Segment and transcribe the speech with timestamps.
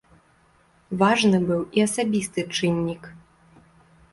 [1.01, 3.03] Важны быў і асабісты чыннік.